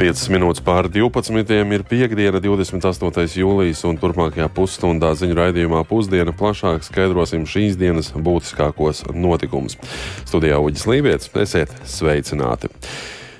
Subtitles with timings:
[0.00, 1.50] 5 minūtes pār 12.
[1.76, 3.26] ir piekdiena, 28.
[3.36, 9.76] jūlijas, un turpmākajā pusstundā ziņu raidījumā pusdiena plašāk skaidrosim šīs dienas būtiskākos notikumus.
[10.24, 12.72] Studijā Uģis Lībijams, esiet sveicināti!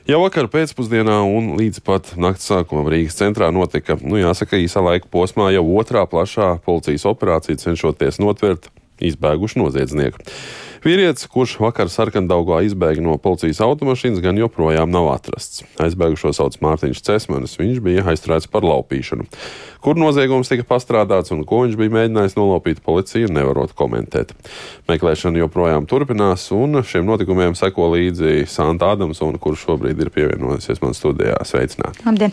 [0.05, 5.09] Jau vakar pēcpusdienā un līdz pat nakts sākumam Rīgas centrā notika, nu jāsaka, īsā laika
[5.09, 8.69] posmā jau otrā plašā policijas operācija cenšoties notvert
[9.01, 10.29] izbēgušu noziedznieku.
[10.81, 15.61] Vīrietis, kurš vakar sarkandaugā izbēga no policijas automašīnas, gan joprojām nav atrasts.
[15.83, 19.27] Aizbēgušo sauc Mārtiņš Cesmanis, viņš bija aizturēts par laupīšanu.
[19.85, 24.33] Kur noziegums tika pastrādāts un ko viņš bija mēģinājis nolaupīt, policija nevarot komentēt.
[24.89, 30.97] Meklēšana joprojām turpinās, un šiem notikumiem seko līdzi Santa Adamsona, kurš šobrīd ir pievienojusies man
[30.97, 31.37] studijā.
[31.45, 32.07] Sveicināti!
[32.09, 32.33] Labdien!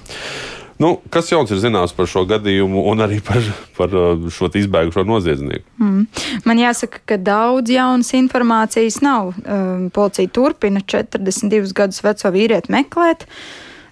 [0.77, 3.41] Nu, kas jauns ir zināms par šo gadījumu un arī par,
[3.77, 5.65] par uh, šo izbēgušo noziedznieku?
[5.81, 6.03] Mm.
[6.45, 9.33] Man jāsaka, ka daudz jaunas informācijas nav.
[9.41, 13.25] Um, policija turpina 42 gadus veco vīrieti meklēt.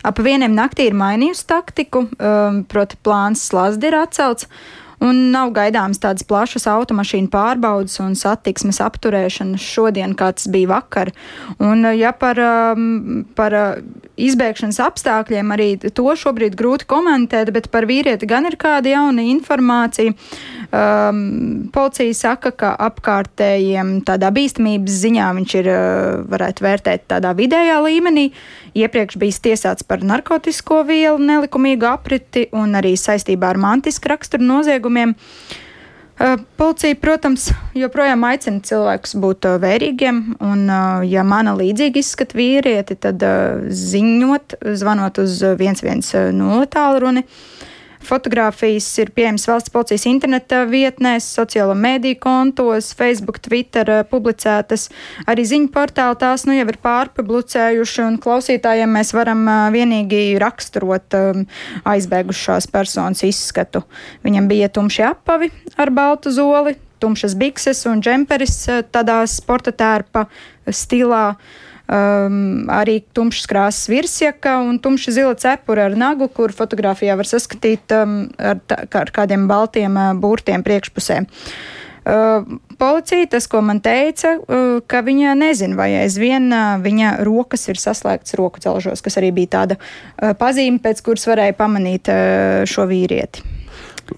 [0.06, 4.46] Ap vieniem naktī ir mainījusi taktiku, um, proti, plāns slazdi ir atcelts
[5.04, 11.12] un nav gaidāmas tādas plašas automašīnu pārbaudas un satiksmes apturēšanas šodien, kā tas bija vakar.
[11.60, 13.84] Un, ja par, um, par uh,
[14.16, 20.16] izbēgšanas apstākļiem arī to šobrīd grūti komentēt, bet par vīrieti gan ir kāda jauna informācija.
[20.76, 27.78] Um, policija saka, ka apkārtējiem tādā bīstamības ziņā viņš ir, uh, varētu vērtēt tādā vidējā
[27.86, 28.26] līmenī.
[28.76, 35.16] Iepriekš bijis tiesāts par narkotisko vielu nelikumīgu apriti un arī saistībā ar mantisku raksturu noziegumiem.
[36.16, 40.62] Policija, protams, joprojām aicina cilvēkus būt vērīgiem, un,
[41.04, 43.24] ja mana līdzīga izskata vīrieti, tad
[43.68, 47.26] ziņot, zvanot uz 110 tālruni.
[48.06, 54.88] Fotogrāfijas ir pieejamas valsts policijas interneta vietnēs, sociālo mediju kontos, Facebook, Twitter eh, publicētas.
[55.30, 61.18] Arī ziņu portāli tās nu jau ir pārpublicējuši, un klausītājiem mēs varam eh, vienīgi raksturot
[61.20, 61.46] um,
[61.90, 63.86] aizbēgušās personas izskatu.
[64.26, 70.26] Viņam bija tumši apavi ar baltu zoli, tumšas bikses un džemperis eh, tādā sporta tērpa
[70.74, 71.36] stilā
[71.88, 77.96] um, arī tumšas krāsas virsjaka un tumša zila cepura ar nagu, kur fotografijā var saskatīt
[77.96, 81.24] um, ar, ar kādiem baltiem uh, burtiem priekšpusē.
[82.06, 87.66] Uh, policija tas, ko man teica, uh, ka viņa nezina, vai aizvien uh, viņa rokas
[87.72, 92.62] ir saslēgts roku celžos, kas arī bija tāda uh, pazīme, pēc kuras varēja pamanīt uh,
[92.70, 93.65] šo vīrieti.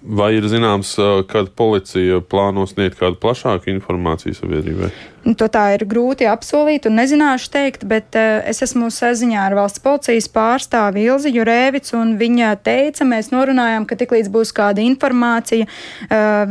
[0.02, 0.94] Vai ir zināms,
[1.32, 4.90] kad policija plāno sniegt kādu plašāku informāciju sabiedrībai?
[5.28, 9.84] Nu, to tā ir grūti apsolīt un nezināšu teikt, bet es esmu saziņā ar valsts
[9.84, 15.68] policijas pārstāvi Ilzi Jurēvicu, un viņa teica, mēs norunājām, ka tiklīdz būs kāda informācija,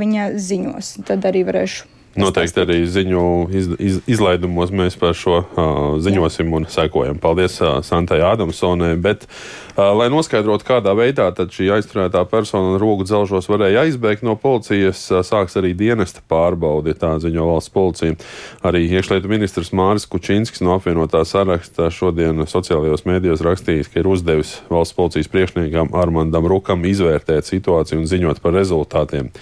[0.01, 0.97] viņa ziņos.
[1.09, 3.23] Tad arī varēšu Noteikti arī ziņu
[3.53, 5.69] iz, iz, izlaidumos mēs par šo uh,
[6.01, 7.19] ziņosim un sekojam.
[7.21, 8.95] Paldies uh, Santai Adamsonai.
[9.05, 15.05] Bet, uh, lai noskaidrotu, kādā veidā šī aizturētā persona rogu dzelžos varēja aizbēgt no policijas,
[15.13, 18.17] uh, sāks arī dienesta pārbaudi, tā ziņo valsts policija.
[18.65, 24.63] Arī iekšlietu ministrs Māris Kučinskis no apvienotā saraksta šodien sociālajos mēdījos rakstījis, ka ir uzdevis
[24.73, 29.35] valsts policijas priekšniekam Armandam Rukam izvērtēt situāciju un ziņot par rezultātiem.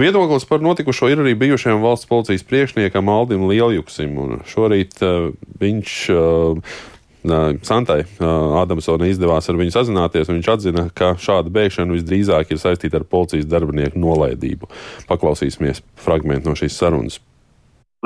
[0.00, 4.14] Viedoklis par notikušo ir arī bijušajam valsts policijas priekšniekam Aldim Lieljuksim.
[4.48, 5.26] Šorīt uh,
[5.60, 6.78] viņš uh,
[7.68, 12.96] Santai Ādamsonai izdevās ar viņu sazināties, un viņš atzina, ka šāda bēgšana visdrīzāk ir saistīta
[12.96, 14.70] ar policijas darbinieku nolaidību.
[15.10, 17.20] Paklausīsimies fragment no šīs sarunas.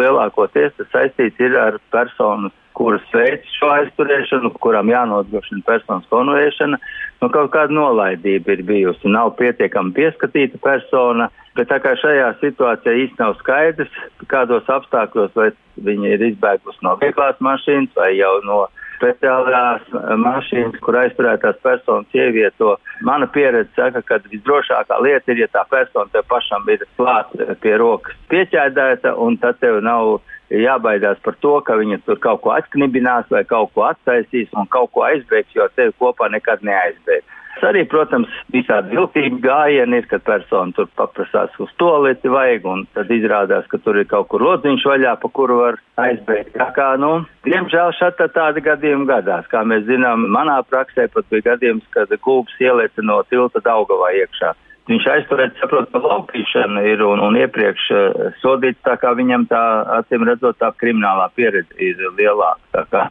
[0.01, 6.79] Lielākoties tas saistīts ar personu, kuras veids šo aizturēšanu, kurām jānodrošina personas konvēšana.
[7.23, 11.31] Nu, kaut kāda nolaidība ir bijusi, nav pietiekami pieskatīta persona.
[11.55, 15.53] Bet tā kā šajā situācijā īsti nav skaidrs, kādos apstākļos vai
[15.87, 18.65] viņi ir izbēgusi no vieglās mašīnas vai jau no
[18.97, 19.87] speciālās
[20.21, 22.77] mašīnas, kur aizturētās personas ievieto.
[23.07, 27.77] Mana pieredze saka, ka visdrošākā lieta ir, ja tā persona tev pašam ir klāt pie
[27.81, 30.19] rokas pieķēdēta, un tad tev nav
[30.55, 34.93] jābaidās par to, ka viņa tur kaut ko atknibinās vai kaut ko attaisīs un kaut
[34.95, 37.41] ko aizbēgs, jo tevi kopā nekad neaizbēgs.
[37.63, 43.13] Arī, protams, visādi viltīgi gājieni ir, kad persona tur paprasās uz toleti vajag, un tad
[43.15, 46.57] izrādās, ka tur ir kaut kur lodziņš vaļā, pa kuru var aizbēgt.
[46.59, 47.13] Tā kā, nu,
[47.47, 49.47] diemžēl šeit tādi gadījumi gadās.
[49.53, 54.55] Kā mēs zinām, manā praksē pat bija gadījums, kad kūps ielēca no tilta Daugavā iekšā.
[54.85, 59.63] Viņš aizturēts, saprot, par laupīšanu ir un, un iepriekš uh, sodīts, tā kā viņam tā,
[60.03, 63.09] acīm redzot, tā kriminālā pieredze ir lielāka.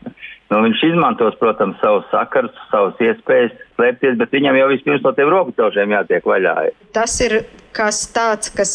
[0.51, 5.31] Nu, viņš izmantos, protams, savus sakarus, savas iespējas slēpties, bet viņam jau vispirms no tiem
[5.31, 6.55] rokas jātiek vaļā.
[6.93, 7.39] Tas ir
[7.73, 8.73] kas tāds, kas,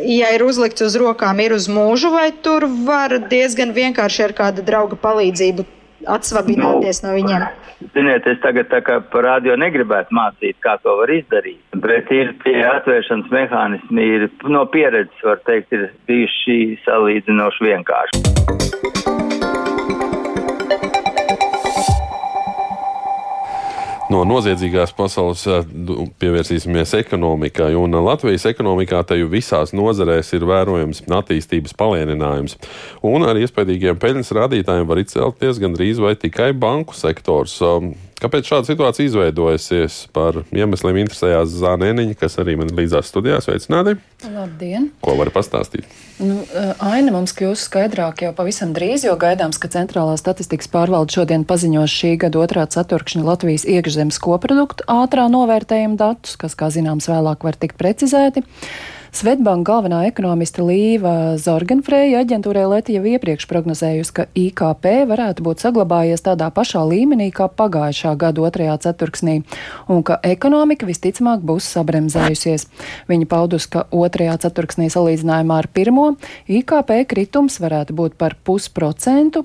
[0.00, 4.64] ja ir uzlikts uz rokām, ir uz mūžu, vai tur var diezgan vienkārši ar kāda
[4.64, 5.66] drauga palīdzību
[6.08, 7.46] atsvabināties nu, no viņiem?
[7.94, 12.34] Ziniet, es tagad tā kā par radio negribētu mācīt, kā to var izdarīt, bet ir
[12.44, 19.19] tie atvēršanas mehānismi, ir no pieredzes, var teikt, ir bijuši salīdzinoši vienkārši.
[24.10, 25.66] No noziedzīgās pasaules eh,
[26.18, 32.56] pievērsīsimies ekonomikai, un Latvijas ekonomikā te jau visās nozarēs ir vērojams attīstības palielinājums.
[33.06, 37.60] Un ar iespējīgiem peļņas rādītājiem var izcelties gandrīz vai tikai banku sektors.
[38.20, 39.94] Kāpēc šāda situācija izveidojusies?
[40.12, 43.96] Par iemesliem interesējās Zānēniņa, kas arī man līdzās studijās veicināti.
[44.28, 44.90] Labdien!
[45.00, 45.88] Ko var pastāstīt?
[46.20, 46.42] Nu,
[46.84, 51.96] aina mums kļūs skaidrāk jau pavisam drīz, jo gaidāms, ka Centrālā statistikas pārvalde šodien paziņos
[51.96, 57.56] šī gada otrā ceturkšņa Latvijas iekšzemes koproduktu ātrā novērtējuma datus, kas, kā zināms, vēlāk var
[57.56, 58.44] tikt precizēti.
[59.10, 66.22] Svetbanka galvenā ekonomiste Līva Zorgenfreja aģentūrai Leti jau iepriekš prognozējusi, ka IKP varētu būt saglabājies
[66.22, 69.40] tādā pašā līmenī kā pagājušā gada otrajā ceturksnī,
[69.90, 72.68] un ka ekonomika visticamāk būs sabremzējusies.
[73.10, 76.12] Viņa paudus, ka otrajā ceturksnī salīdzinājumā ar pirmo
[76.46, 79.42] IKP kritums varētu būt par pusprocentu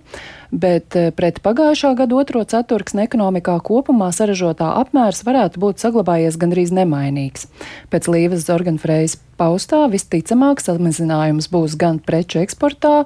[0.51, 6.73] bet eh, pret pagājušā gada otro ceturksni ekonomikā kopumā saražotā apmērs varētu būt saglabājies gandrīz
[6.75, 7.47] nemainīgs.
[7.93, 13.03] Pēc Līvas Zorganfrejas paustā visticamāk samazinājums būs gan preču eksportā,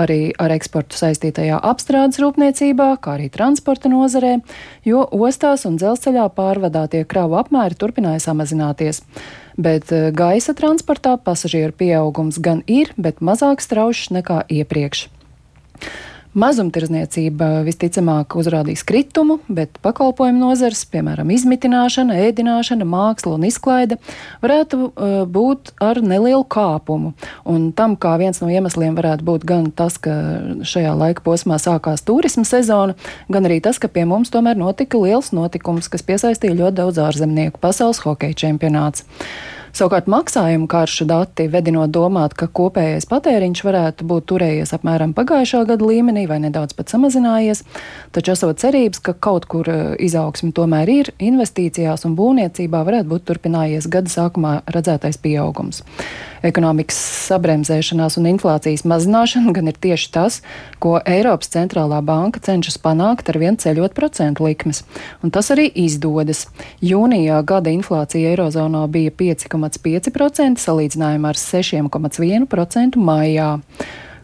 [0.00, 4.38] arī ar eksportu saistītajā apstrādes rūpniecībā, kā arī transporta nozarē,
[4.84, 9.04] jo ostās un dzelzceļā pārvadātie kravu apmēri turpināja samazināties
[9.60, 15.08] bet eh, gaisa transportā pasažieru pieaugums gan ir, bet mazāk straušs nekā iepriekš.
[16.30, 23.98] Mazumtirdzniecība visticamāk uzrādīs kritumu, bet pakalpojumu nozars, piemēram, izmitināšana, ēdināšana, māksla un izklaide,
[24.44, 27.16] varētu uh, būt ar nelielu kāpumu.
[27.50, 30.14] Un tam kā viens no iemesliem varētu būt gan tas, ka
[30.62, 32.94] šajā laika posmā sākās turisma sezona,
[33.26, 37.58] gan arī tas, ka pie mums tomēr notika liels notikums, kas piesaistīja ļoti daudz ārzemnieku
[37.58, 39.02] pasaules hokeja čempionāts.
[39.70, 45.86] Savukārt maksājumu karšu dati vedinot domāt, ka kopējais patēriņš varētu būt turējies apmēram pagājušā gada
[45.86, 47.62] līmenī vai nedaudz pat samazinājies,
[48.14, 53.28] taču esot cerības, ka kaut kur eh, izaugsme tomēr ir, investīcijās un būvniecībā varētu būt
[53.30, 55.84] turpinājies gada sākumā redzētais pieaugums.
[56.46, 56.96] Ekonomikas
[57.28, 60.38] sabremzēšanās un inflācijas mazināšana gan ir tieši tas,
[60.80, 64.82] ko Eiropas centrālā banka cenšas panākt ar vien ceļot procentu likmes.
[65.20, 66.46] Un tas arī izdodas.
[66.80, 73.50] Jūnijā gada inflācija Eirozonā bija 5,5% salīdzinājumā ar 6,1% maijā.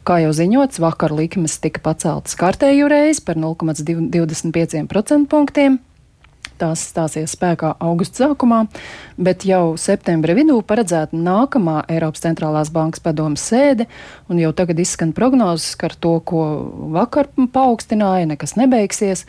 [0.06, 5.80] Kā jau ziņots, vakar likmes tika paceltas kārtēju reizi par 0,25% punktiem.
[6.56, 8.62] Tās stāsies spēkā augusta sākumā,
[9.20, 13.84] bet jau septembra vidū paredzēta nākamā Eiropas centrālās bankas padomas sēde,
[14.32, 16.46] un jau tagad izskan prognozes, ka ar to, ko
[16.96, 19.26] vakar paaugstināja, nekas nebeigsies.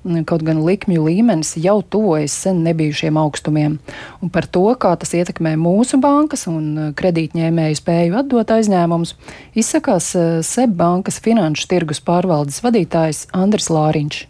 [0.00, 3.76] Kaut gan likmju līmenis jau tuvojas sen nebijušiem augstumiem.
[4.24, 9.12] Un par to, kā tas ietekmē mūsu bankas un kredītņēmēju spēju atdot aizņēmumus,
[9.58, 14.29] izsakās eh, SEB bankas finanšu tirgus pārvaldes vadītājs Andris Lāriņš.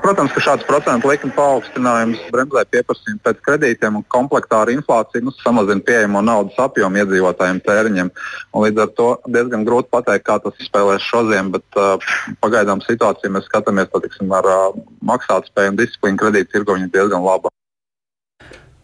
[0.00, 5.34] Protams, ka šāds procentu likuma paaugstinājums bremzē pieprasījumu pēc kredītiem un komplektā ar inflāciju nu,
[5.42, 8.12] samazina pieejamo naudas apjomu iedzīvotājiem tēriņiem.
[8.54, 12.10] Un līdz ar to diezgan grūti pateikt, kā tas spēlēs šodien, bet uh,
[12.40, 17.52] pagaidām situācija mēs skatāmies tiksim, ar uh, maksātspēju un disciplīnu kredītu tirgu diezgan laba.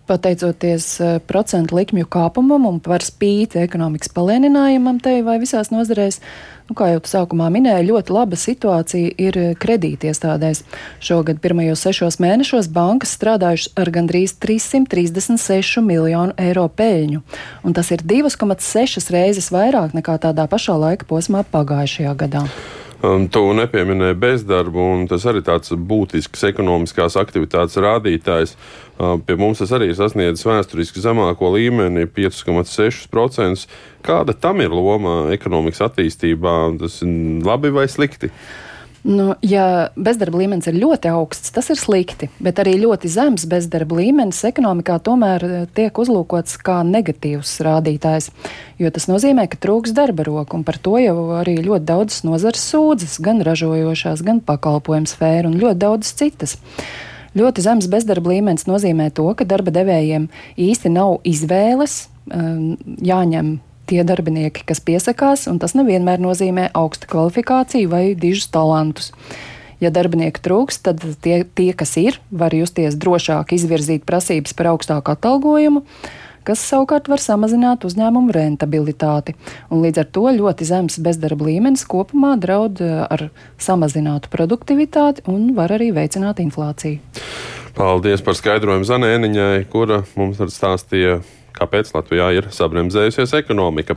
[0.07, 6.21] Pateicoties uh, procentu likmju kāpumam un par spīti ekonomikas palēninājumam te vai visās nozarēs,
[6.67, 10.65] Nu, kā jau sākumā minēju, ļoti laba situācija ir eh, kredītiestādēs.
[10.99, 17.23] Šogad pirmajos sešos mēnešos bankas strādājušas ar gandrīz 336 miljonu eiro peļņu,
[17.63, 22.43] un tas ir 2,6 reizes vairāk nekā tādā pašā laika posmā pagājušajā gadā.
[23.07, 28.55] Um, tu nepieminēji bezdarbu, un tas arī tāds būtisks ekonomiskās aktivitātes rādītājs.
[28.97, 33.67] Uh, pie mums tas arī ir sasniedzis vēsturiski zemāko līmeni- 5,6%.
[34.03, 36.79] Kāda tam ir loma ekonomikas attīstībā?
[36.81, 38.31] Tas ir labi vai slikti?
[39.07, 44.01] Nu, ja bezdarba līmenis ir ļoti augsts, tas ir slikti, bet arī ļoti zems bezdarba
[44.01, 48.33] līmenis ekonomikā tomēr eh, tiek uzlūkots kā negatīvs rādītājs,
[48.83, 52.67] jo tas nozīmē, ka trūks darba roku, un par to jau arī ļoti daudzas nozares
[52.73, 56.57] sūdzas, gan ražojošās, gan pakalpojumu sfēra un ļoti daudzas citas.
[57.39, 60.27] Ļoti zems bezdarba līmenis nozīmē to, ka darba devējiem
[60.67, 62.73] īsti nav izvēles, ehm,
[63.07, 69.13] jāņem tie darbinieki, kas piesakās, un tas nevienmēr nozīmē augstu kvalifikāciju vai dižus talantus.
[69.83, 75.13] Ja darbinieku trūks, tad tie, tie, kas ir, var justies drošāk izvirzīt prasības par augstāku
[75.13, 75.83] atalgojumu,
[76.47, 79.35] kas savukārt var samazināt uzņēmumu rentabilitāti.
[79.69, 83.29] Un līdz ar to ļoti zems bezdarba līmenis kopumā draud eh, ar
[83.61, 87.03] samazinātu produktivitāti un var arī veicināt inflāciju.
[87.77, 91.19] Paldies par skaidrojumu Zanēniņai, kura mums stāstīja
[91.57, 93.97] kāpēc Latvijā ir sabremzējusies ekonomika.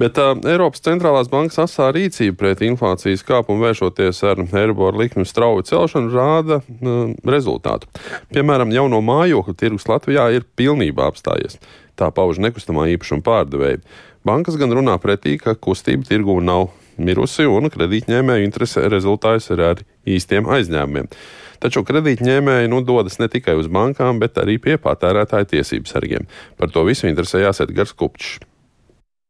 [0.00, 5.66] Bet uh, Eiropas centrālās bankas asā rīcība pret inflācijas kāpumu vēršoties ar Eiriboru likmi strauju
[5.68, 7.90] celšanu rāda uh, rezultātu.
[8.34, 11.58] Piemēram, jauno mājokļu tirgus Latvijā ir pilnībā apstājies.
[11.98, 13.82] Tā pauž nekustamā īpašuma pārdevēja.
[14.26, 16.70] Bankas gan runā pretī, ka kustība tirgū nav
[17.02, 21.08] mirusi un kredītņēmēju interese rezultājas ir ar īstiem aizņēmumiem.
[21.62, 26.24] Taču kredītņēmēji nu dodas ne tikai uz bankām, bet arī pie patērētāju tiesību sargiem.
[26.58, 28.40] Par to visu interesējās Edgars Kupčs.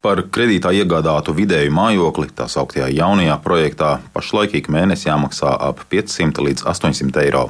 [0.02, 6.46] Par kredītā iegādātu vidēju mājokli, tā sauktajā jaunajā projektā, pašlaik ik mēnesi jāmaksā ap 500
[6.48, 7.44] līdz 800 eiro.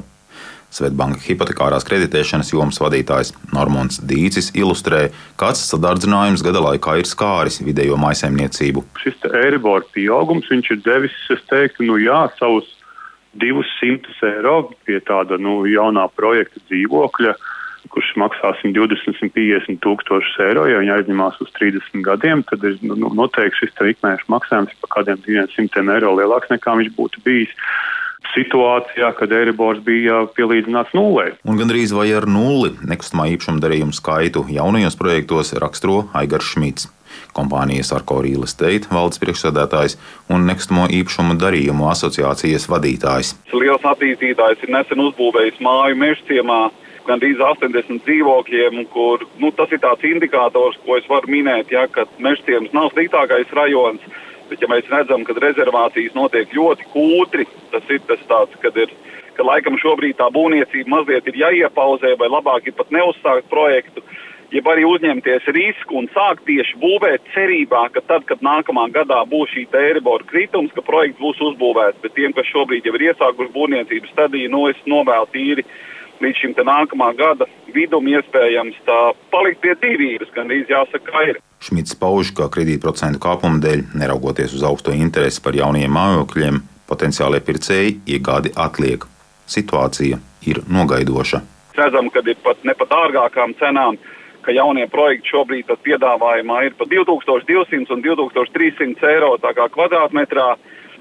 [0.73, 5.07] Svetbanka hipotekārās kreditēšanas jomas vadītājs Normons Dīcis ilustrē,
[5.39, 8.83] kāds sadardzinājums gada laikā ir skāris vidējo maisaimniecību.
[9.01, 12.69] Šis Eiribor pieaugums ir devis, es teiktu, nu jā, savus
[13.41, 17.33] 200 eiro pie tāda nu, jaunā projekta dzīvokļa,
[17.93, 20.65] kurš maksā 120, 150 tūkstošus eiro.
[20.69, 25.19] Ja viņi aizņemās uz 30 gadiem, tad ir nu, noteikti šis ikmēneša maksājums par kādiem
[25.25, 27.53] 200 eiro lielāks nekā viņš būtu bijis
[28.31, 31.33] situācijā, kad Eiribors bija pielīdzināts nulē.
[31.45, 36.89] Un gandrīz vai ar nulli nekustamā īpašuma darījumu skaitu jaunajos projektos raksturo Aigars Šmits.
[37.33, 39.97] Kompānijas Arko Real Estate valdes priekšsēdētājs
[40.33, 43.35] un nekustamo īpašumu darījumu asociācijas vadītājs.
[43.53, 46.61] Liels attīstītājs ir nesen uzbūvējis māju mežciemā
[47.07, 52.07] gandrīz 80 dzīvokļiem, kur nu, tas ir tāds indikators, ko es varu minēt, ja, ka
[52.23, 54.05] mežciems nav sliktākais rajons
[54.49, 58.93] Bet, ja mēs redzam, ka rezervācijas notiek ļoti kūtri, tas ir tas tāds, kad ir.
[59.33, 64.03] Ka laikam šobrīd tā būvniecība mazliet ir jāiepauzē, vai labāk ir pat neuzsākt projektu,
[64.53, 69.49] jeb arī uzņemties risku un sākt tieši būvēt cerībā, ka tad, kad nākamā gadā būs
[69.55, 72.03] šī eiribora kritums, ka projekts būs uzbūvēts.
[72.03, 75.65] Bet tiem, kas šobrīd jau ir iesākuši būvniecības stadiju, no es novēlu tīri
[76.21, 78.99] līdz šim nākamā gada vidum iespējams tā
[79.33, 81.41] palikt pie dzīvības, gan arī jāsaka, ir.
[81.63, 88.01] Šmits pauž, ka kredītprocentu kāpuma dēļ, neraugoties uz augsto interesi par jaunajiem mājokļiem, potenciālie pircēji
[88.15, 89.05] iegādi atliek.
[89.47, 91.39] Situācija ir nogaidoša.
[91.77, 93.97] Redzam, ka ir pat ne pa dārgākām cenām,
[94.43, 100.51] ka jaunie projekti šobrīd piedāvājumā ir pa 2200 un 2300 eiro kvadrātmetrā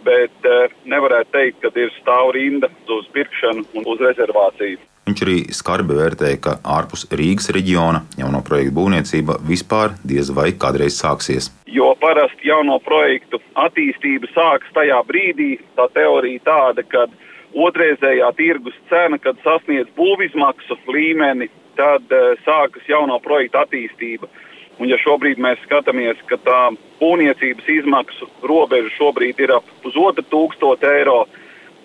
[0.05, 4.81] bet eh, nevarētu teikt, ka ir stāv rinda uz pirkšanu un uz rezervāciju.
[5.03, 10.95] Viņš arī skarbi vērtēja, ka ārpus Rīgas reģiona jauno projektu būvniecība vispār diez vai kādreiz
[10.95, 11.49] sāksies.
[11.67, 17.09] Jo parasti jauno projektu attīstība sākas tajā brīdī, tā teorija tāda, ka
[17.67, 24.31] otrreizējā tirgus cena, kad sasniedz būvizmaksu līmeni, tad uh, sākas jauno projektu attīstība.
[24.79, 26.61] Un ja šobrīd mēs skatāmies, ka tā
[27.01, 31.25] būvniecības izmaksu robeža šobrīd ir ap pusotru tūkstošu eiro,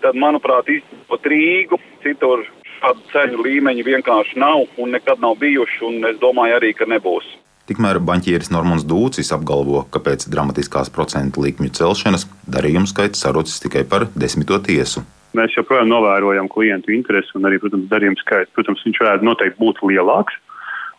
[0.06, 2.46] tad, manuprāt, izņemot Rīgu, citur
[2.78, 7.28] Tādu ceļu līmeņu vienkārši nav un nekad nav bijuši, un es domāju arī, ka nebūs.
[7.68, 13.84] Tikmēr banķieris Normons Dūcis apgalvo, ka pēc dramatiskās procentu likmju celšanas darījumu skaits sarucis tikai
[13.84, 15.04] par desmito tiesu.
[15.36, 18.54] Mēs joprojām novērojam klientu interesi un arī, protams, darījumu skaitu.
[18.56, 20.38] Protams, viņš varētu noteikti būt lielāks,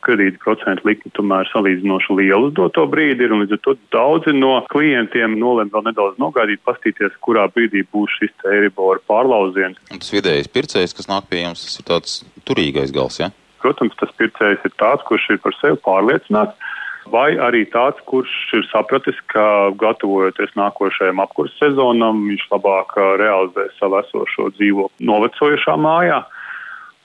[0.06, 4.34] kredīta procentu likme tomēr salīdzinoši liela uz doto brīdi ir, un līdz ar to daudzi
[4.36, 9.80] no klientiem nolem vēl nedaudz nogaidīt, pastīties, kurā brīdī būs šis Eiribora pārlauziens.
[9.92, 13.32] Un tas vidējais pircējs, kas nāk pie jums, tas ir tāds turīgais gals, ja?
[13.62, 16.74] Protams, tas pircējs ir tāds, kurš ir par sevi pārliecināts.
[17.08, 24.02] Vai arī tāds, kurš ir sapratis, ka gatavojoties nākošajam apkursu sezonam, viņš labāk realizē savu
[24.02, 26.20] esošo dzīvokli novecojušā mājā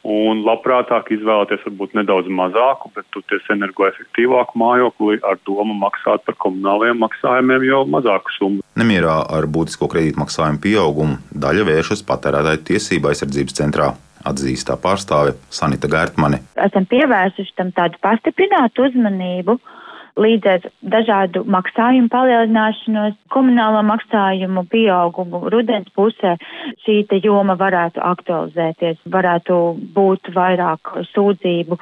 [0.04, 7.00] un labprātāk izvēlēties varbūt nedaudz mazāku, bet toties energoefektīvāku mājokli ar domu maksāt par komunālajiem
[7.04, 8.66] maksājumiem jau mazāku summu.
[8.80, 13.94] Nemierā ar būtisko kredītmaksājumu pieaugumu daļa vēršas patērētāju tiesību aizsardzības centrā.
[14.24, 16.40] Atzīst tā pārstāve Sanita Gērtmane.
[16.64, 19.58] Esam pievērsuši tam tādu pastiprinātu uzmanību,
[20.20, 26.36] līdz ar dažādu maksājumu palielināšanos, komunālo maksājumu pieaugumu rudens pusē
[26.86, 29.60] šī joma varētu aktualizēties, varētu
[29.96, 31.80] būt vairāk sūdzību.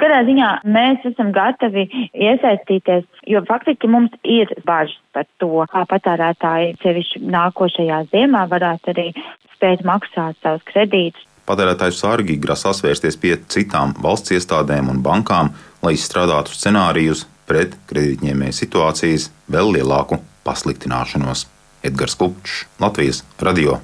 [0.00, 6.74] Gadā ziņā mēs esam gatavi iesaistīties, jo faktiski mums ir bažas par to, kā patērētāji
[6.82, 9.10] sevišķi nākošajā ziemā varētu arī
[9.54, 11.26] spēt maksāt savus kredītus.
[11.44, 15.52] Patērētāju sargi grasās vērsties pie citām valsts iestādēm un bankām,
[15.84, 21.46] lai izstrādātu scenārijus pret kredītņēmēju situācijas vēl lielāku pasliktināšanos.
[21.84, 23.80] Edgars Kupčs, Latvijas Radio.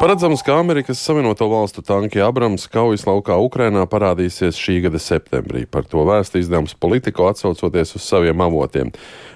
[0.00, 5.66] Paredzams, ka Amerikas Savienoto Valstu tanki Abrams kaujas laukā Ukrainā parādīsies šī gada septembrī.
[5.68, 8.94] Par to vēsta izdevums Politico atsaucoties uz saviem avotiem.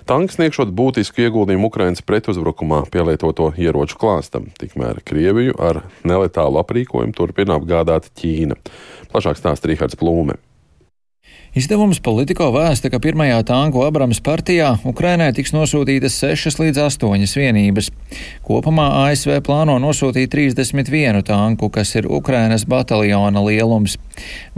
[0.09, 7.61] Tanks sniegšot būtisku ieguldījumu Ukrainas pretuzbrukumā pielietoto ieroču klāstam, tikmēr Krieviju ar neletālu aprīkojumu turpina
[7.61, 8.57] apgādāt Ķīna.
[9.13, 10.41] Plašāk stāsta Rihards Plūme.
[11.55, 17.93] Izdevums Politico vēsta, ka pirmajā tanku Abrams partijā Ukrainai tiks nosūtītas 6 līdz 8 vienības.
[18.43, 23.95] Kopumā ASV plāno nosūtīt 31 tanku, kas ir Ukrainas bataljona lielums.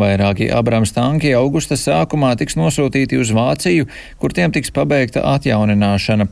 [0.00, 6.30] Vairāki Abrams tanki augusta sākumā tiks nosūtīti uz Vāciju, kur tiem tiks pabeigta atjaunināšana.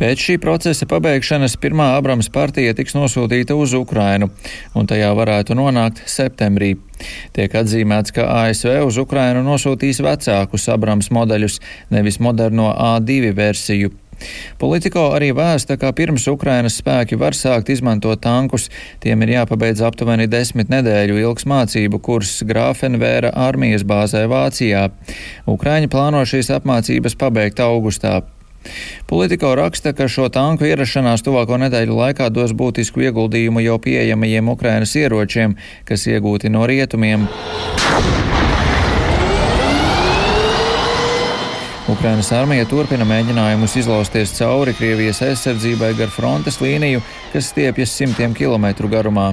[0.00, 4.32] Pēc šī procesa pabeigšanas pirmā Abrams partija tiks nosūtīta uz Ukrainu,
[4.72, 6.78] un tajā varētu nonākt septembrī.
[7.34, 11.60] Tiek atzīmēts, ka ASV uz Ukrainu nosūtīs vecākus Abrams modeļus,
[11.94, 13.94] nevis moderno A2 versiju.
[14.58, 18.66] Politiko arī vēsta, ka pirms Ukrainas spēki var sākt izmantot tankus,
[19.02, 24.88] tiem ir jāpabeidz aptuveni desmit nedēļu ilgs mācību kurs Grāfenvēra armijas bāzē Vācijā.
[25.46, 28.20] Ukraiņi plāno šīs apmācības pabeigt augustā.
[29.06, 34.96] Politiko raksta, ka šo tanku ierašanās tuvāko nedēļu laikā dos būtisku ieguldījumu jau pieejamajiem Ukrainas
[34.98, 35.56] ieročiem,
[35.88, 37.28] kas iegūti no rietumiem.
[41.98, 47.00] Ukrainas armija turpina mēģinājumus izlausties cauri Krievijas aizsardzībai gar frontes līniju,
[47.32, 49.32] kas stiepjas simtiem kilometru garumā.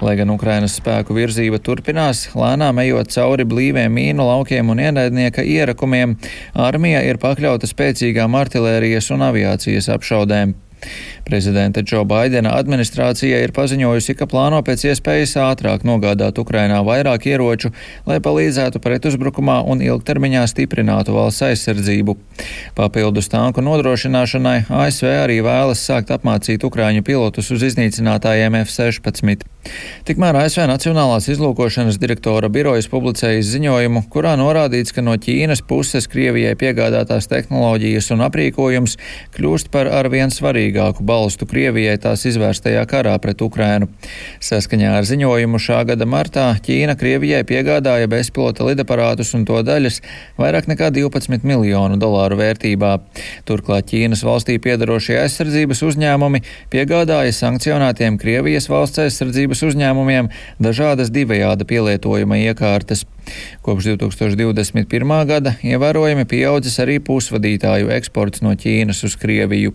[0.00, 6.16] Lai gan Ukrainas spēku virzība turpinās, lēnām ejot cauri blīviem mīnu laukiem un ienaidnieka ierakumiem,
[6.56, 10.56] armija ir pakļauta spēcīgām artilērijas un aviācijas apšaudēm.
[11.26, 17.72] Prezidenta Džo Baidena administrācija ir paziņojusi, ka plāno pēc iespējas ātrāk nogādāt Ukrainā vairāk ieroču,
[18.06, 22.14] lai palīdzētu pretuzbrukumā un ilgtermiņā stiprinātu valsts aizsardzību.
[22.78, 29.42] Papildus tanku nodrošināšanai ASV arī vēlas sākt apmācīt Ukrāņu pilotus uz iznīcinātājiem F-16.
[30.06, 36.54] Tikmēr ASV Nacionālās izlūkošanas direktora birojas publicējis ziņojumu, kurā norādīts, ka no Ķīnas puses Krievijai
[36.54, 38.94] piegādātās tehnoloģijas un aprīkojums
[39.34, 43.88] kļūst par arvien svarīgāku balstu balstu Krievijai tās izvērstajā karā pret Ukrainu.
[44.40, 50.00] Saskaņā ar ziņojumu šā gada martā Ķīna Krievijai piegādāja bezpilota lidaparātus un to daļas
[50.38, 52.92] vairāk nekā 12 miljonu dolāru vērtībā.
[53.44, 60.30] Turklāt Ķīnas valstī piedarošie aizsardzības uzņēmumi piegādāja sankcionētiem Krievijas valsts aizsardzības uzņēmumiem
[60.62, 63.04] dažādas divējāda pielietojuma iekārtas.
[63.66, 65.16] Kopš 2021.
[65.26, 69.74] gada ievērojami pieaudzis arī pusvadītāju eksports no Ķīnas uz Krieviju.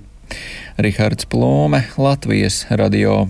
[0.81, 3.27] Rihards Plūme, Latvijas radio.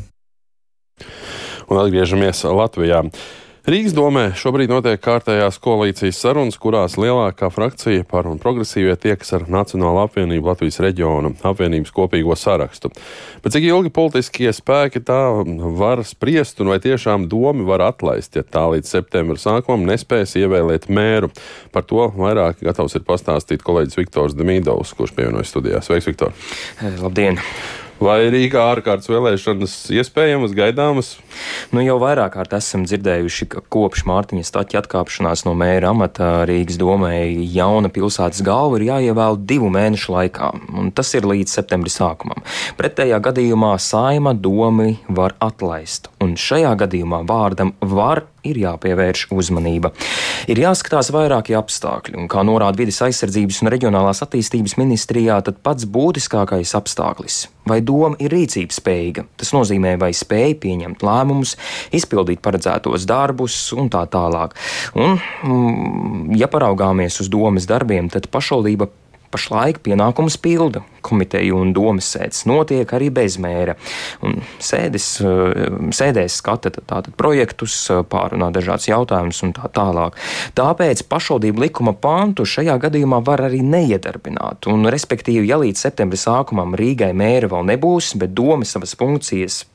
[1.72, 3.06] Un atgriežamies Latvijā.
[3.62, 9.44] Rīgas domē šobrīd notiek kārtējās koalīcijas sarunas, kurās lielākā frakcija par un progresīvie tiekas ar
[9.54, 12.90] Nacionālo apvienību Latvijas reģionu apvienības kopīgo sarakstu.
[13.44, 15.20] Bet cik ilgi politiskie spēki tā
[15.78, 20.90] var spriest un vai tiešām domi var atlaist, ja tā līdz septembra sākumam nespēs ievēlēt
[20.90, 21.30] mēru?
[21.70, 25.86] Par to vairāk gatavs ir pastāstīt kolēģis Viktors Demīdovs, kurš pievienojas studijā.
[25.86, 26.34] Sveiks, Viktor!
[27.06, 27.38] Labdien!
[28.02, 31.12] Vai Rīgā ārkārtas vēlēšanas iespējamas, gaidāmas?
[31.70, 36.80] Nu, jau vairāk kārt esam dzirdējuši, ka kopš Mārtiņa Staķa atkāpšanās no mēra amata Rīgas
[36.82, 40.50] domēji jauna pilsētas galva ir jāievēl divu mēnešu laikā,
[40.82, 42.42] un tas ir līdz septembra sākumam.
[42.82, 49.92] Pretējā gadījumā saima domi var atlaist, un šajā gadījumā vārdam var ir jāpievērš uzmanība.
[50.50, 55.90] Ir jāskatās vairāki apstākļi, un kā norāda vidas aizsardzības un reģionālās attīstības ministrijā, tad pats
[55.90, 59.26] būtiskākais apstākļis vai doma ir rīcības spējīga.
[59.40, 61.56] Tas nozīmē, vai spēja pieņemt lēmumus,
[61.96, 64.56] izpildīt paredzētos darbus un tā tālāk.
[64.98, 68.90] Un, mm, ja paraugāmies uz domas darbiem, tad pašvaldība
[69.32, 70.84] pašlaik pienākumus pilda.
[71.02, 73.74] Komiteju un domas sēdes notiek arī bez mēra.
[74.22, 80.14] Un sēdes, eh, sēdēs skata tātad projektus, eh, pārunā dažādas jautājumus un tā tālāk.
[80.56, 84.68] Tāpēc pašvaldību likuma pantu šajā gadījumā var arī neiedarbināt.
[84.68, 89.66] Un, respektīvi, ja līdz septembra sākumam Rīgai mēra vēl nebūs, bet doma savas funkcijas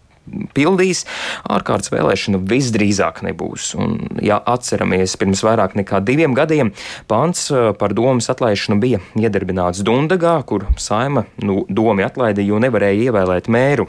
[0.57, 1.05] pildīs,
[1.51, 3.73] ārkārtas vēlēšanu visdrīzāk nebūs.
[3.81, 6.73] Un, ja atceramies, pirms vairāk nekā diviem gadiem
[7.11, 13.09] pants eh, par domas atlaišanu bija iedarbināts Dundagā, kur saima nu, domi atlaidīja, jo nevarēja
[13.11, 13.89] ievēlēt mēru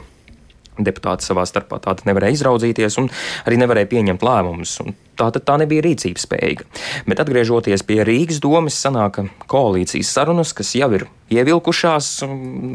[0.78, 3.10] deputāti savā starpā tātad nevarēja izraudzīties un
[3.46, 4.78] arī nevarēja pieņemt lēmumus.
[5.18, 6.66] Tātad tā nebija rīcības spējīga.
[7.10, 12.10] Bet atgriežoties pie Rīgas domas, sanāka koalīcijas sarunas, kas jau ir ievilkušās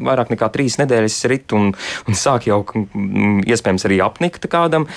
[0.03, 1.71] vairāk nekā trīs nedēļas rit un,
[2.07, 2.59] un sāk jau
[3.47, 4.89] iespējams arī apnikt kādam.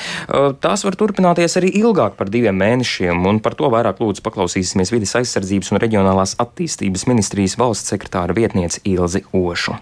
[0.60, 5.14] Tās var turpināties arī ilgāk par diviem mēnešiem, un par to vairāk lūdzu paklausīsimies vidas
[5.22, 9.78] aizsardzības un reģionālās attīstības ministrijas valsts sekretāra vietniece Ilzi Ošu.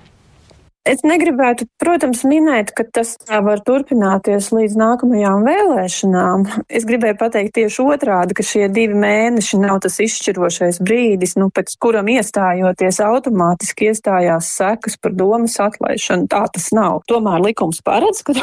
[0.85, 6.42] Es negribētu, protams, minēt, ka tas var turpināties līdz nākamajām vēlēšanām.
[6.68, 11.73] Es gribēju pateikt tieši otrādi, ka šie divi mēneši nav tas izšķirošais brīdis, nu, pēc
[11.81, 16.29] kuram iestājoties automātiski iestājās sekas par domas atlaišanu.
[16.29, 17.01] Tā tas nav.
[17.09, 18.37] Tomēr likums paredz, ka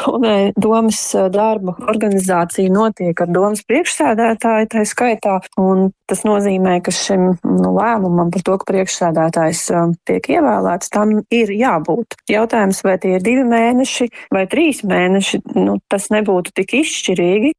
[0.66, 7.70] domas darba organizācija notiek ar domas priekšsēdētāju tā skaitā, un tas nozīmē, ka šim nu,
[7.78, 9.62] lēmumam par to, ka priekšsēdētājs
[10.10, 12.18] tiek ievēlēts, tam ir jābūt.
[12.32, 17.52] Jautājums, vai tie ir divi mēneši vai trīs mēneši, nu, tas nebūtu tik izšķirīgi.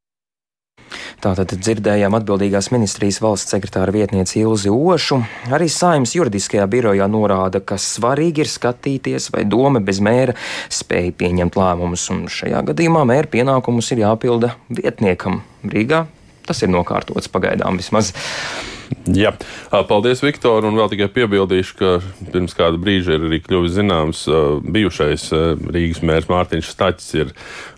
[1.24, 5.20] Tātad dzirdējām atbildīgās ministrijas valsts sekretāra vietnieci Ilzi Ošu.
[5.54, 10.36] Arī saimnes juridiskajā birojā norāda, ka svarīgi ir skatīties, vai doma bez mēra
[10.72, 16.04] spēja pieņemt lēmumus, un šajā gadījumā mēra pienākumus ir jāpilda vietniekam Rīgā.
[16.44, 18.12] Tas ir nokārtots pagaidām vismaz.
[19.04, 19.34] Jā,
[19.84, 20.64] paldies, Viktor.
[20.64, 21.90] Un vēl tikai piebildīšu, ka
[22.32, 24.22] pirms kāda brīža ir arī kļuvis zināms,
[24.64, 25.26] bijušais
[25.74, 27.34] Rīgas mērs Mārtiņš Staķis ir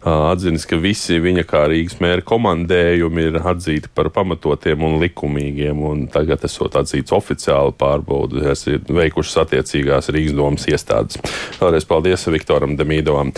[0.07, 5.83] atzinis, ka visi viņa kā Rīgas mēra komandējumi ir atzīti par pamatotiem un likumīgiem.
[5.83, 11.19] Un tagad esot atzīts oficiāli pārbaudi, kas ir veikušas attiecīgās Rīgas domas iestādes.
[11.59, 13.35] Vēlreiz paldies Viktoram Demīdovam.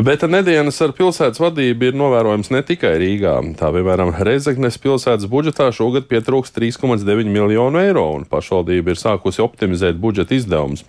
[0.00, 3.36] Bet nedēļas ar pilsētas vadību ir novērojams ne tikai Rīgā.
[3.60, 9.42] Tā piemēram, Reizeknes pilsētas budžetā šogad pietrūks 3,9 9 miljonu eiro, un pašvaldība ir sākusi
[9.44, 10.84] optimizēt budžeta izdevumus.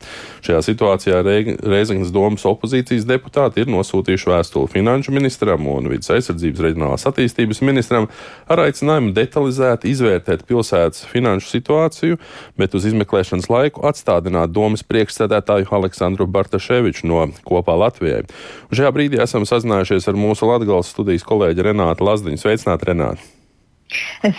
[0.46, 7.08] Šajā situācijā Reizeknas domas opozīcijas deputāti ir nosūtījuši vēstuli finanšu ministram un vidas aizsardzības reģionālās
[7.10, 8.10] attīstības ministram
[8.50, 12.20] ar aicinājumu detalizēti izvērtēt pilsētas finanšu situāciju,
[12.58, 18.26] bet uz izmeklēšanas laiku atstādināt domas priekšsēdētāju Aleksandru Bartaševiču no kopā Latvijai.
[18.70, 22.42] Un šajā brīdī esam sazinājušies ar mūsu Latgales studijas kolēģi Renātu Lazdiņu.
[22.42, 23.37] Sveicināti, Renāti!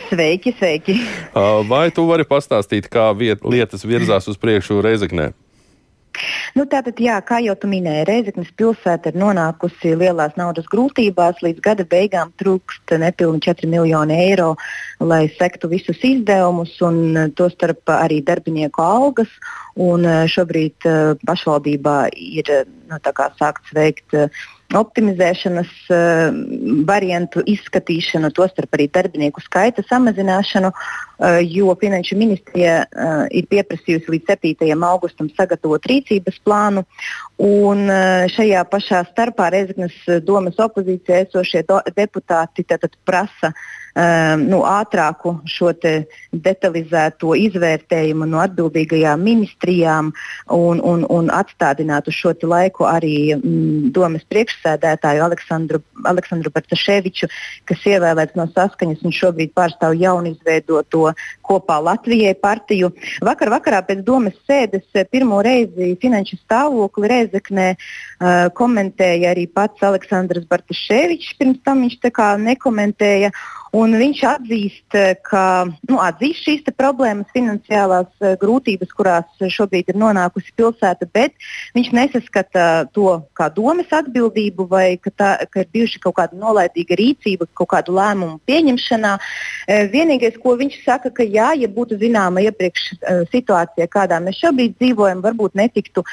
[0.09, 0.97] Sveiki, sveiki!
[1.69, 5.31] Vai tu vari pastāstīt, kā viet, lietas virzās uz priekšu Reizeknē?
[6.57, 11.43] Nu, tātad, jā, kā jau tu minēji, Reizeknas pilsēta ir nonākusi lielās naudas grūtībās.
[11.45, 14.55] Līdz gada beigām trūkst nepilni 4 miljoni eiro,
[15.01, 19.33] lai sektu visus izdevumus, un tostarp arī darbinieku algas.
[19.79, 20.89] Un šobrīd
[21.27, 22.49] pašvaldībā ir
[22.89, 22.99] nu,
[23.39, 24.27] sākts veikt uh,
[24.77, 26.35] optimizēšanas uh,
[26.89, 34.35] variantu izskatīšanu, tostarp arī darbinieku skaita samazināšanu, uh, jo Finanšu ministrija uh, ir pieprasījusi līdz
[34.35, 34.77] 7.
[34.91, 36.85] augustam sagatavot rīcības plānu.
[37.43, 37.85] Un
[38.35, 39.97] šajā pašā starpā Reizeknas
[40.27, 41.65] domas opozīcijā esošie
[41.97, 42.67] deputāti
[43.07, 43.53] prasa
[44.39, 45.73] nu, ātrāku šo
[46.33, 50.13] detalizēto izvērtējumu no atbildīgajām ministrijām
[50.55, 57.29] un, un, un atstādināt uz šo laiku arī mm, domas priekšsēdētāju Aleksandru, Aleksandru Bartaševiču,
[57.69, 62.93] kas ievēlēts no saskaņas un šobrīd pārstāv jaunu izveidoto kopā Latvijai partiju.
[63.25, 70.47] Vakar vakarā pēc domas sēdes pirmo reizi finanšu stāvokli Reizeknē uh, komentēja arī pats Aleksandrs
[70.51, 71.99] Bartaševičs, pirms tam viņš
[72.45, 73.33] nekomentēja.
[73.77, 79.99] Un viņš atzīst, eh, ka nu, atzīst šīs problēmas, finansiālās uh, grūtības, kurās šobrīd ir
[79.99, 81.35] nonākusi pilsēta, bet
[81.77, 86.97] viņš nesaskata to kā domas atbildību vai ka, tā, ka ir bijuši kaut kāda nolaidīga
[86.97, 89.13] rīcība kaut kādu lēmumu pieņemšanā.
[89.19, 94.41] Uh, vienīgais, ko viņš saka, ka jā, ja būtu zināma iepriekš uh, situācija, kādā mēs
[94.41, 96.05] šobrīd dzīvojam, varbūt netiktu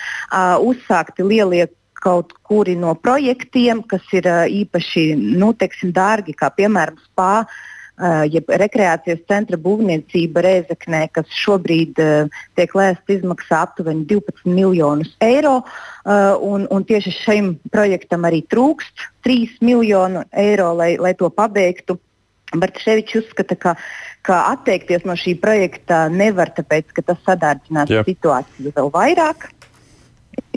[0.66, 1.68] uzsākti lielie
[2.06, 4.28] kaut kuri no projektiem, kas ir
[4.62, 7.32] īpaši nu, teksim, dārgi, kā piemēram spā.
[7.96, 15.14] Uh, jeb rekreācijas centra būvniecība Rēzeknē, kas šobrīd uh, tiek lēsta izmaksā aptuveni 12 miljonus
[15.24, 15.62] eiro.
[16.04, 21.96] Uh, un, un tieši šim projektam arī trūkst 3 miljonu eiro, lai, lai to pabeigtu.
[22.56, 23.74] Bartaševičs uzskata, ka,
[24.28, 29.48] ka atteikties no šī projekta nevar, tāpēc ka tas sadārdzinās situāciju vēl vairāk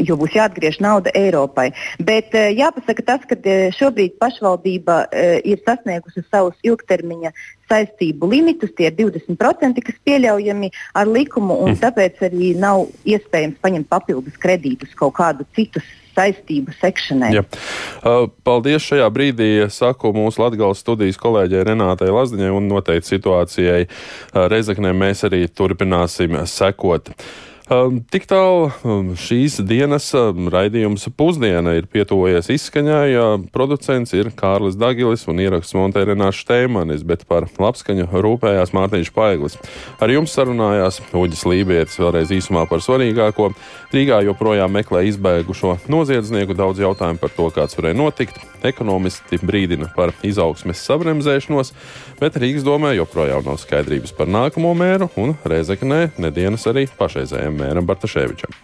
[0.06, 1.70] jo būs jāatgriež nauda Eiropai.
[1.98, 7.32] Bet eh, jāpasaka tas, ka eh, šobrīd pašvaldība eh, ir sasniegusi savus ilgtermiņa
[7.68, 11.80] saistību limitus, tie ir 20%, kas pieļaujami ar likumu, un mm.
[11.82, 15.82] tāpēc arī nav iespējams paņemt papildus kredītus kaut kādu citu
[16.18, 17.30] saistību sekšanai.
[17.36, 17.44] Ja.
[18.46, 23.84] Paldies šajā brīdī, saku mūsu Latvijas studijas kolēģei Renātai Lazdiņai, un noteikti situācijai
[24.34, 27.12] Reizeknē mēs arī turpināsim sekot.
[27.68, 33.10] Um, tik tālu um, šīs dienas um, raidījums pusdiena ir pietuvojies izskaņai.
[33.52, 39.58] Producents ir Kārlis Dagilis un ieraksts montē Renāša Šteimanis, bet par labskaņu rūpējās Mārtiņš Paiglis.
[40.00, 43.50] Ar jums sarunājās Uģis Lībietis vēlreiz īsumā par svarīgāko.
[43.92, 48.40] Rīgā joprojām meklē izbēgušo noziedznieku daudz jautājumu par to, kāds varēja notikt.
[48.64, 51.74] Ekonomisti brīdina par izaugsmes sabremzēšanos,
[52.18, 57.86] bet Rīgas domē joprojām nav skaidrības par nākamo mēru un Reizeknē nedienas arī pašreizējiem Mēram
[57.88, 58.54] Bartaševičam.